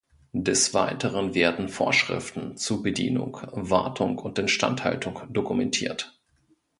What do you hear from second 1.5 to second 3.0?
Vorschriften zu